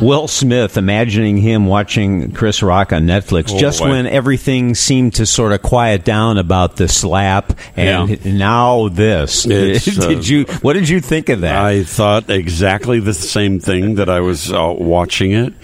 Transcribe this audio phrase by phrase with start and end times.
[0.00, 3.90] Will Smith, imagining him watching Chris Rock on Netflix Oh, just boy.
[3.90, 8.32] when everything seemed to sort of quiet down about the slap, and Yeah.
[8.32, 9.46] now this.
[9.50, 10.44] It's, uh, did you?
[10.62, 11.56] What did you think of that?
[11.56, 15.54] I thought exactly the same thing that I was uh, watching it.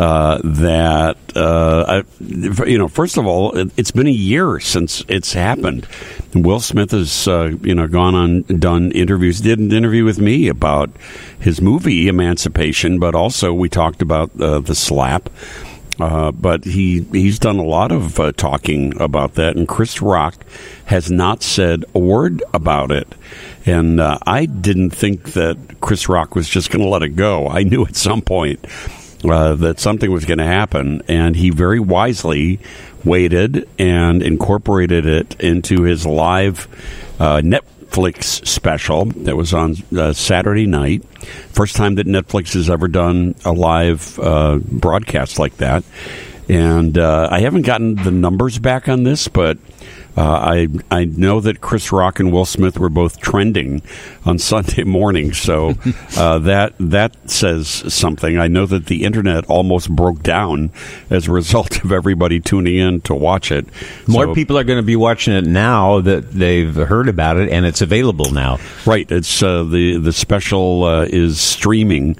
[0.00, 5.04] Uh, that uh, I, you know, first of all, it, it's been a year since
[5.08, 5.86] it's happened.
[6.34, 9.42] Will Smith has uh, you know gone on done interviews.
[9.42, 10.88] Did an interview with me about
[11.38, 15.28] his movie Emancipation, but also we talked about uh, the slap.
[16.00, 20.46] Uh, but he he's done a lot of uh, talking about that, and Chris Rock
[20.86, 23.06] has not said a word about it.
[23.66, 27.48] And uh, I didn't think that Chris Rock was just going to let it go.
[27.48, 28.64] I knew at some point
[29.24, 32.60] uh, that something was going to happen, and he very wisely
[33.04, 36.68] waited and incorporated it into his live
[37.18, 41.04] uh, Netflix special that was on uh, Saturday night.
[41.52, 45.84] First time that Netflix has ever done a live uh, broadcast like that.
[46.48, 49.58] And uh, I haven't gotten the numbers back on this, but
[50.22, 53.82] I I know that Chris Rock and Will Smith were both trending
[54.24, 55.74] on Sunday morning, so
[56.16, 58.38] uh, that that says something.
[58.38, 60.70] I know that the internet almost broke down
[61.10, 63.66] as a result of everybody tuning in to watch it.
[64.06, 67.48] More So- people are going to be watching it now that they've heard about it,
[67.50, 68.58] and it's available now.
[68.86, 69.10] Right.
[69.10, 72.16] It's uh, the the special uh, is streaming.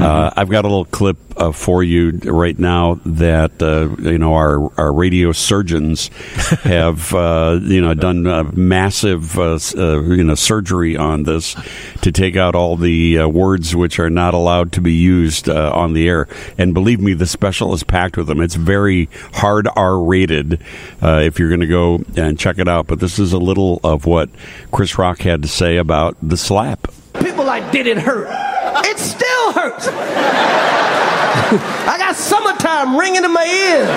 [0.00, 4.34] Uh, I've got a little clip uh, for you right now that uh, you know
[4.34, 6.08] our our radio surgeons
[6.62, 11.54] have uh, you know done uh, massive uh, uh, you know surgery on this
[12.02, 15.70] to take out all the uh, words which are not allowed to be used uh,
[15.72, 16.28] on the air.
[16.58, 18.40] And believe me, the special is packed with them.
[18.40, 20.62] It's very hard R rated.
[21.02, 23.80] Uh, if you're going to go and check it out, but this is a little
[23.84, 24.30] of what
[24.72, 26.88] Chris Rock had to say about the slap.
[27.14, 28.49] People like, did it hurt?
[28.84, 29.88] It still hurts.
[31.88, 33.88] I got summertime ringing in my ears.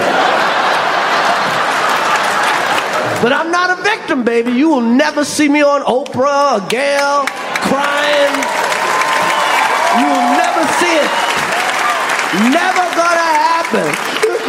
[3.21, 4.51] But I'm not a victim, baby.
[4.51, 7.25] You will never see me on Oprah or Gayle
[7.63, 8.35] crying.
[9.99, 11.11] You will never see it.
[12.51, 13.87] Never gonna happen.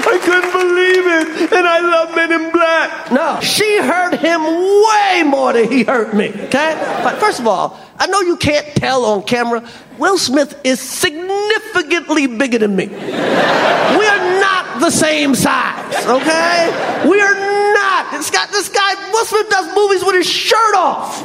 [0.06, 3.12] I couldn't believe it, and I love Men in Black.
[3.12, 6.30] No, she hurt him way more than he hurt me.
[6.46, 6.74] Okay,
[7.04, 9.68] but first of all, I know you can't tell on camera.
[9.98, 12.86] Will Smith is significantly bigger than me.
[12.88, 16.04] We are not the same size.
[16.04, 17.34] Okay, we are
[17.74, 18.10] not.
[18.10, 21.20] This guy, this guy, Will Smith does movies with his shirt off.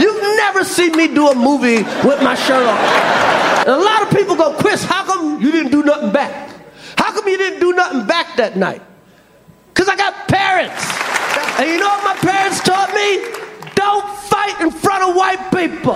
[0.00, 2.80] You've never seen me do a movie with my shirt off.
[3.60, 6.54] And a lot of people go, Chris, how come you didn't do nothing back?
[6.96, 8.82] How come you didn't do nothing back that night?
[9.74, 10.84] Because I got parents.
[11.58, 12.37] And you know what my parents
[14.58, 15.94] fight in front of white people.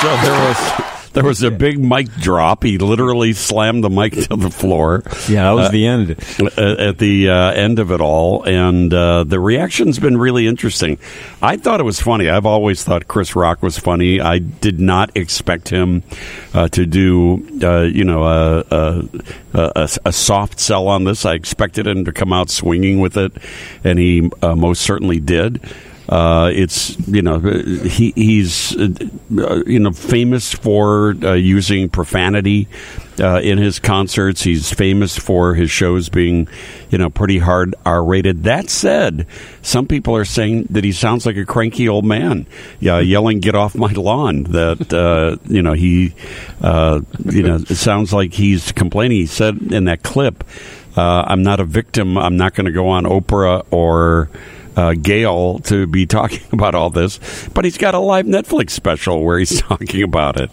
[0.00, 0.72] So there was
[1.12, 2.62] there was a big mic drop.
[2.62, 5.02] He literally slammed the mic to the floor.
[5.28, 6.10] Yeah, that was Uh, the end.
[6.56, 10.98] at at the uh, end of it all, and uh, the reaction's been really interesting.
[11.42, 12.28] I thought it was funny.
[12.30, 14.20] I've always thought Chris Rock was funny.
[14.20, 16.04] I did not expect him
[16.54, 19.08] uh, to do, uh, you know, a, a,
[19.54, 21.26] a, a soft sell on this.
[21.26, 23.32] I expected him to come out swinging with it,
[23.84, 25.60] and he uh, most certainly did.
[26.10, 32.66] Uh, it's you know he he's uh, you know famous for uh, using profanity
[33.20, 34.42] uh, in his concerts.
[34.42, 36.48] He's famous for his shows being
[36.90, 38.42] you know pretty hard R rated.
[38.42, 39.24] That said,
[39.62, 42.46] some people are saying that he sounds like a cranky old man,
[42.80, 46.14] yeah, yelling "Get off my lawn." That uh, you know he
[46.60, 49.18] uh, you know it sounds like he's complaining.
[49.18, 50.42] He said in that clip,
[50.96, 52.18] "I'm not a victim.
[52.18, 54.28] I'm not going to go on Oprah or."
[54.80, 57.18] Uh, Gayle to be talking about all this,
[57.52, 60.50] but he's got a live Netflix special where he's talking about it.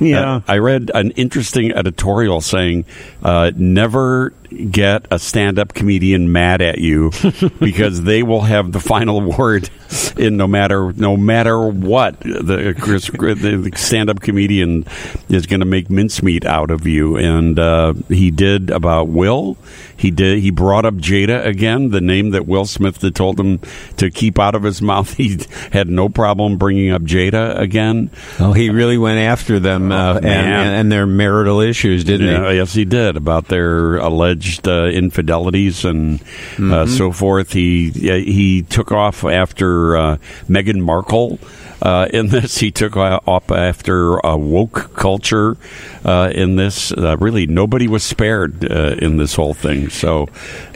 [0.00, 0.34] Yeah.
[0.36, 2.84] Uh, I read an interesting editorial saying,
[3.22, 7.12] uh, never get a stand-up comedian mad at you
[7.60, 9.70] because they will have the final word
[10.16, 14.84] in no matter no matter what the, the stand-up comedian
[15.28, 17.16] is going to make mincemeat out of you.
[17.16, 19.56] And uh, he did about Will.
[19.96, 23.58] He did he brought up Jada again the name that Will Smith had told him
[23.98, 25.14] to keep out of his mouth.
[25.20, 25.38] He
[25.70, 28.10] had no problem bringing up Jada again.
[28.38, 32.72] Oh, he really went after them uh, and, and their marital issues, didn't yeah, yes,
[32.72, 36.72] he did about their alleged alleged uh, infidelities and Mm-hmm.
[36.72, 37.52] uh, so forth.
[37.52, 40.16] He he took off after uh,
[40.48, 41.38] Meghan Markle.
[41.82, 45.56] Uh, in this, he took off after uh, woke culture.
[46.04, 49.88] Uh, in this, uh, really, nobody was spared uh, in this whole thing.
[49.88, 50.28] So,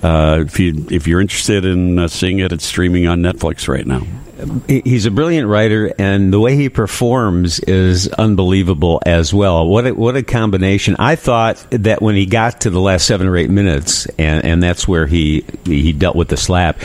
[0.02, 3.87] uh, if you if you're interested in uh, seeing it, it's streaming on Netflix right
[3.87, 4.02] now.
[4.69, 9.67] He- He's a brilliant writer, and the way he performs is unbelievable as well.
[9.67, 10.96] What a, what a combination!
[10.99, 14.62] I thought that when he got to the last seven or eight minutes, and, and
[14.62, 16.79] that's where he he dealt with the slap.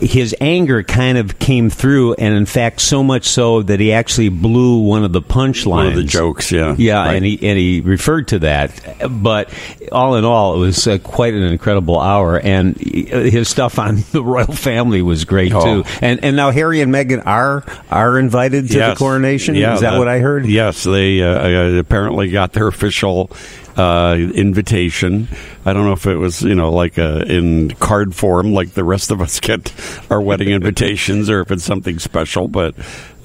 [0.00, 4.30] His anger kind of came through, and in fact, so much so that he actually
[4.30, 5.66] blew one of the punchlines.
[5.66, 7.16] One of the jokes, yeah, Yeah, Right.
[7.16, 8.72] and he and he referred to that.
[9.10, 9.50] But
[9.92, 14.22] all in all, it was uh, quite an incredible hour, and his stuff on the
[14.24, 15.82] royal family was great Oh.
[15.82, 15.90] too.
[16.00, 18.98] And and now Harry and Meghan are are invited to Yes.
[18.98, 19.54] the coronation.
[19.54, 20.46] Yeah, Is that, what I heard?
[20.46, 23.30] Yes, they uh, uh, apparently got their official
[23.76, 25.28] uh, invitation.
[25.64, 28.84] I don't know if it was you know like uh, in card form, like the
[28.84, 29.72] rest of us get
[30.10, 32.48] our wedding invitations, or if it's something special.
[32.48, 32.74] But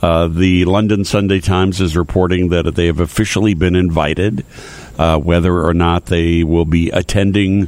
[0.02, 4.46] uh, the London Sunday Times is reporting that they have officially been invited.
[4.98, 7.68] Uh, whether or not they will be attending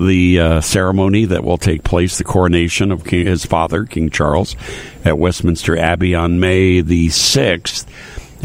[0.00, 4.54] the uh, ceremony that will take place, the coronation of King, his father, King Charles,
[5.04, 7.86] at Westminster Abbey on May the 6th,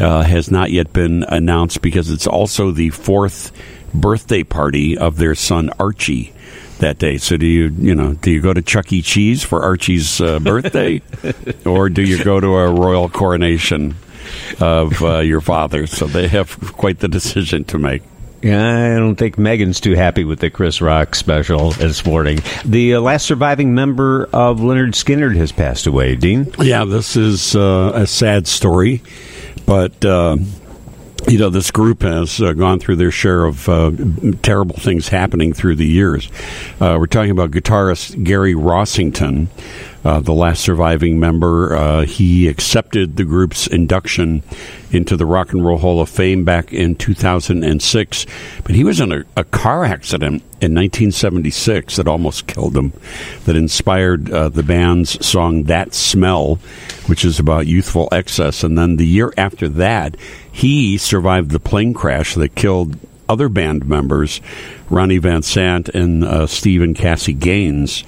[0.00, 3.52] uh, has not yet been announced because it's also the fourth
[3.94, 6.32] birthday party of their son Archie
[6.78, 7.18] that day.
[7.18, 9.02] So do you, you know, do you go to Chuck E.
[9.02, 11.02] Cheese for Archie's uh, birthday,
[11.66, 13.94] or do you go to a royal coronation
[14.60, 15.86] of uh, your father?
[15.86, 18.02] So they have quite the decision to make.
[18.42, 22.40] I don't think Meghan's too happy with the Chris Rock special this morning.
[22.66, 26.14] The uh, last surviving member of Lynyrd Skynyrd has passed away.
[26.14, 26.52] Dean.
[26.58, 29.02] Yeah, this is uh, a sad story,
[29.64, 30.36] but uh,
[31.26, 33.92] you know this group has uh, gone through their share of uh,
[34.42, 36.28] terrible things happening through the years.
[36.80, 39.48] Uh, we're talking about guitarist Gary Rossington,
[40.04, 41.74] uh, the last surviving member.
[41.74, 44.42] Uh, he accepted the group's induction
[44.90, 48.26] into the Rock and Roll Hall of Fame back in 2006,
[48.62, 52.92] but he was in a, a car accident in 1976 that almost killed him,
[53.44, 56.56] that inspired uh, the band's song "That Smell,"
[57.06, 58.62] which is about youthful excess.
[58.62, 60.16] And then the year after that,
[60.52, 62.98] he survived the plane crash that killed
[63.28, 64.40] other band members,
[64.90, 68.04] Ronnie Van Zant and uh, Steve and Cassie Gaines.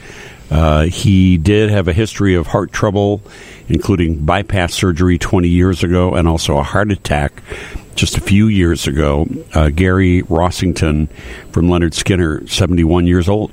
[0.50, 3.20] Uh, he did have a history of heart trouble,
[3.68, 7.42] including bypass surgery 20 years ago and also a heart attack
[7.94, 9.26] just a few years ago.
[9.54, 11.08] Uh, Gary Rossington
[11.50, 13.50] from Lynyrd Skynyrd, 71 years old.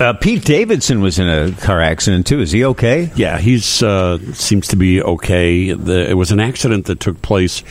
[0.00, 2.40] Uh, Pete Davidson was in a car accident too.
[2.40, 3.12] Is he okay?
[3.16, 5.72] Yeah, he's uh, seems to be okay.
[5.72, 7.62] The, it was an accident that took place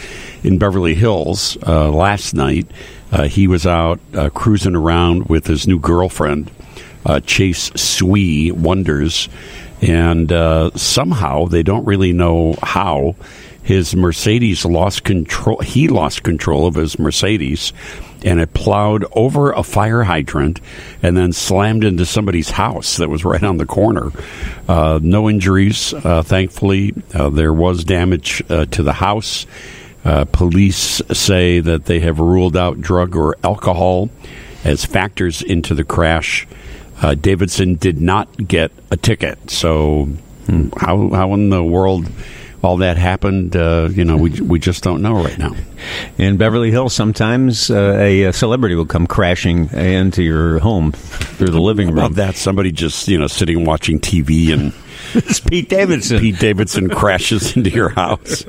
[0.44, 2.68] in Beverly Hills uh, last night.
[3.12, 6.52] Uh, he was out uh, cruising around with his new girlfriend,
[7.06, 9.30] uh, Chase Sui Wonders,
[9.82, 13.16] and uh, somehow they don't really know how
[13.70, 15.60] his Mercedes lost control.
[15.60, 17.72] He lost control of his Mercedes.
[18.26, 20.60] And it plowed over a fire hydrant
[21.02, 24.12] and then slammed into somebody's house that was right on the corner.
[24.68, 26.94] Uh, no injuries, uh, thankfully.
[27.14, 29.46] Uh, there was damage uh, to the house.
[30.04, 34.10] Uh, police say that they have ruled out drug or alcohol
[34.64, 36.48] as factors into the crash.
[37.02, 39.50] Uh, Davidson did not get a ticket.
[39.50, 40.06] So,
[40.46, 42.08] hmm, how, how in the world
[42.62, 45.56] all that happened, uh, you know, we, we just don't know right now.
[46.18, 51.52] In Beverly Hills, sometimes uh, a, a celebrity will come crashing into your home through
[51.52, 52.04] the living room.
[52.04, 54.74] Of that, somebody just, you know, sitting watching TV and
[55.14, 56.20] It's Pete Davidson.
[56.20, 58.46] Pete Davidson crashes into your house.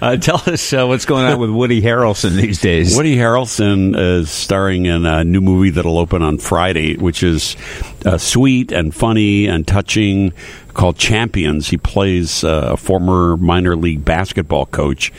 [0.00, 2.96] Uh, tell us uh, what's going on with Woody Harrelson these days.
[2.96, 7.56] Woody Harrelson is starring in a new movie that'll open on Friday, which is
[8.04, 10.32] uh, sweet and funny and touching,
[10.74, 11.68] called Champions.
[11.68, 15.12] He plays uh, a former minor league basketball coach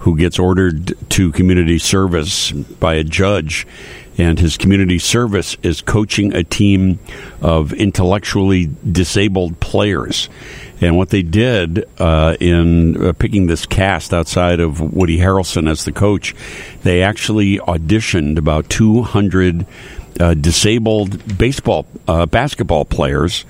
[0.00, 3.66] who gets ordered to community service by a judge.
[4.18, 6.98] And his community service is coaching a team
[7.40, 10.28] of intellectually disabled players.
[10.80, 15.84] And what they did uh, in uh, picking this cast outside of Woody Harrelson as
[15.84, 16.34] the coach,
[16.82, 19.66] they actually auditioned about 200
[20.20, 23.44] uh, disabled baseball, uh, basketball players,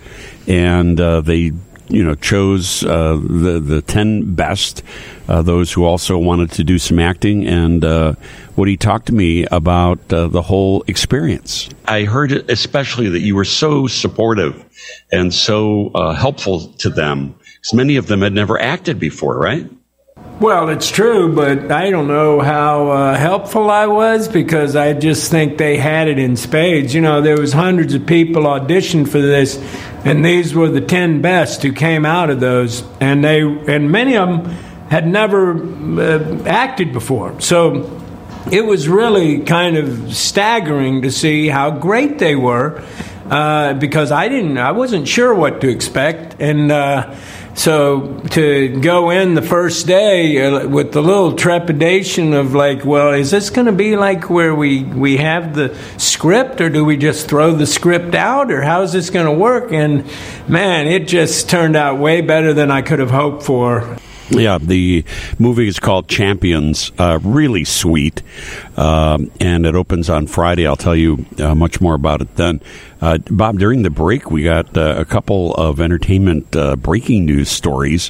[0.46, 1.52] and uh, they,
[1.88, 4.82] you know, chose uh, the the ten best,
[5.28, 7.46] uh, those who also wanted to do some acting.
[7.46, 8.14] And uh,
[8.58, 11.70] Woody talk to me about uh, the whole experience.
[11.86, 14.64] I heard especially that you were so supportive
[15.12, 19.70] and so uh, helpful to them, because many of them had never acted before, right?
[20.40, 25.30] Well, it's true, but I don't know how uh, helpful I was because I just
[25.30, 26.92] think they had it in spades.
[26.94, 29.56] You know, there was hundreds of people auditioned for this,
[30.04, 34.16] and these were the ten best who came out of those, and they and many
[34.16, 34.44] of them
[34.90, 35.56] had never
[36.00, 37.40] uh, acted before.
[37.40, 38.04] So
[38.50, 42.82] it was really kind of staggering to see how great they were
[43.30, 47.14] uh, because I didn't, I wasn't sure what to expect, and uh,
[47.54, 53.12] so to go in the first day uh, with the little trepidation of like, well,
[53.12, 56.96] is this going to be like where we we have the script, or do we
[56.96, 59.72] just throw the script out, or how is this going to work?
[59.72, 60.06] And
[60.48, 63.98] man, it just turned out way better than I could have hoped for.
[64.30, 65.04] Yeah, the
[65.38, 66.92] movie is called Champions.
[66.98, 68.22] Uh, really sweet,
[68.76, 70.66] um, and it opens on Friday.
[70.66, 72.60] I'll tell you uh, much more about it then.
[73.00, 77.48] Uh, Bob, during the break, we got uh, a couple of entertainment uh, breaking news
[77.48, 78.08] stories.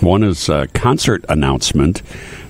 [0.00, 2.02] One is a concert announcement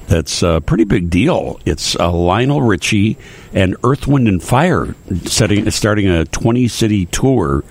[0.06, 1.58] that's a pretty big deal.
[1.66, 3.18] It's uh, Lionel Richie
[3.52, 4.94] and Earth, Wind, and Fire
[5.24, 7.64] setting, starting a 20 city tour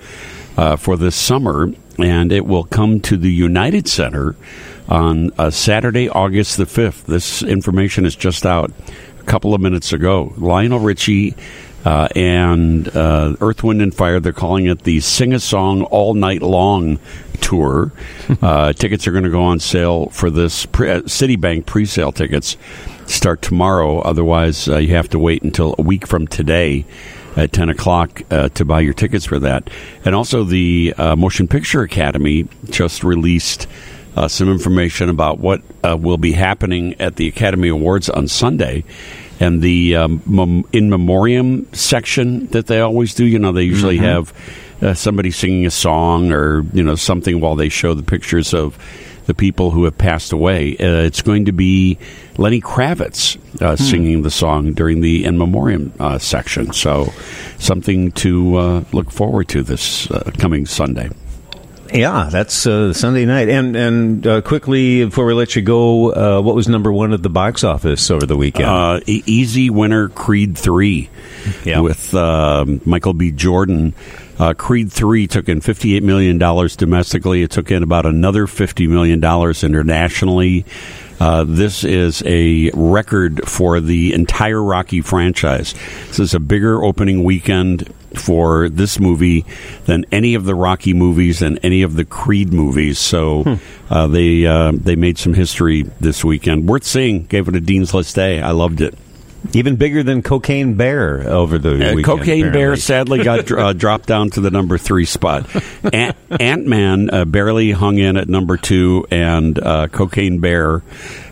[0.76, 4.36] for this summer, and it will come to the United Center
[4.88, 7.04] on uh, Saturday, August the 5th.
[7.04, 8.72] This information is just out
[9.20, 10.32] a couple of minutes ago.
[10.36, 11.34] Lionel Richie
[11.84, 16.14] uh, and uh, Earth, Wind, and Fire, they're calling it the Sing a Song All
[16.14, 16.98] Night Long
[17.40, 17.92] Tour.
[18.42, 22.12] Uh, tickets are going to go on sale for this pre- uh, Citibank pre sale
[22.12, 22.58] tickets
[23.06, 24.00] start tomorrow.
[24.00, 26.84] Otherwise, uh, you have to wait until a week from today
[27.36, 29.70] at 10 o'clock uh, to buy your tickets for that.
[30.04, 33.66] And also, the uh, Motion Picture Academy just released
[34.16, 38.84] uh, some information about what uh, will be happening at the Academy Awards on Sunday.
[39.40, 43.96] And the um, mem- in memoriam section that they always do, you know, they usually
[43.96, 44.04] mm-hmm.
[44.04, 44.32] have
[44.82, 48.78] uh, somebody singing a song or you know something while they show the pictures of
[49.26, 50.72] the people who have passed away.
[50.78, 51.98] Uh, it's going to be
[52.38, 53.82] Lenny Kravitz uh, hmm.
[53.82, 56.72] singing the song during the in memoriam uh, section.
[56.72, 57.12] So,
[57.58, 61.10] something to uh, look forward to this uh, coming Sunday.
[61.92, 63.48] Yeah, that's uh, Sunday night.
[63.48, 67.22] And and uh, quickly before we let you go, uh, what was number one at
[67.22, 68.68] the box office over the weekend?
[68.68, 71.08] Uh, easy winner, Creed three,
[71.64, 71.80] yeah.
[71.80, 73.30] with um, Michael B.
[73.32, 73.94] Jordan.
[74.38, 77.42] Uh, Creed three took in fifty eight million dollars domestically.
[77.42, 80.64] It took in about another fifty million dollars internationally.
[81.20, 85.74] Uh, this is a record for the entire Rocky franchise.
[86.08, 89.44] This is a bigger opening weekend for this movie
[89.86, 92.98] than any of the Rocky movies and any of the Creed movies.
[92.98, 93.54] So hmm.
[93.90, 96.68] uh, they uh, they made some history this weekend.
[96.68, 97.24] Worth seeing.
[97.24, 98.40] Gave it a Dean's List A.
[98.40, 98.94] I loved it.
[99.54, 102.50] Even bigger than Cocaine Bear over the uh, weekend, Cocaine apparently.
[102.50, 105.48] Bear sadly got uh, dropped down to the number three spot.
[105.92, 110.82] Ant Man uh, barely hung in at number two, and uh, Cocaine Bear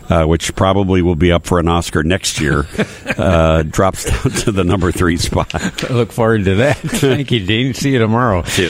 [0.09, 2.67] uh, which probably will be up for an Oscar next year,
[3.17, 5.53] uh, drops down to the number three spot.
[5.53, 6.77] I look forward to that.
[6.79, 7.73] Thank you, Dean.
[7.73, 8.43] See you tomorrow.
[8.43, 8.69] See you.